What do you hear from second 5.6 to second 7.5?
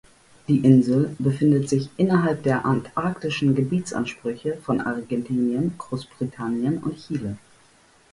Großbritannien und Chile.